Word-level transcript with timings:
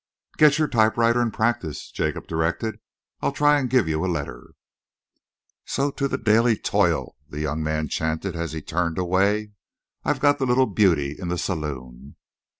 "Get 0.39 0.57
your 0.57 0.67
typewriter 0.67 1.21
and 1.21 1.31
practise," 1.31 1.91
Jacob 1.91 2.25
directed. 2.25 2.79
"I'll 3.21 3.31
try 3.31 3.59
and 3.59 3.69
give 3.69 3.87
you 3.87 4.03
a 4.03 4.09
letter." 4.11 4.53
"So 5.63 5.91
to 5.91 6.07
the 6.07 6.17
daily 6.17 6.57
toil," 6.57 7.15
the 7.29 7.41
young 7.41 7.61
man 7.61 7.87
chanted, 7.87 8.35
as 8.35 8.51
he 8.53 8.63
turned 8.63 8.97
away. 8.97 9.51
"I've 10.03 10.19
got 10.19 10.39
the 10.39 10.47
little 10.47 10.65
beauty 10.65 11.15
in 11.19 11.27
the 11.27 11.37
saloon." 11.37 12.15